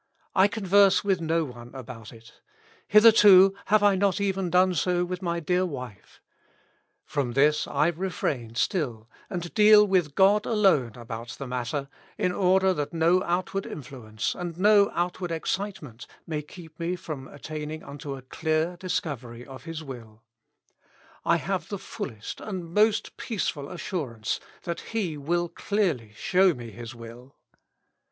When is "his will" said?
19.65-20.23, 26.71-27.35